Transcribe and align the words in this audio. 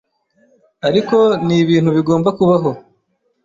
ariko 0.87 1.17
ni 1.45 1.55
ibintu 1.63 1.89
bigomba 1.97 2.29
kubaho, 2.37 2.71